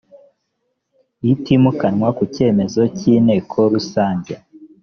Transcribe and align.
itimukanwa 1.31 2.09
ku 2.17 2.23
cyemezo 2.35 2.81
cy 2.97 3.03
inteko 3.15 3.57
rusange 3.73 4.33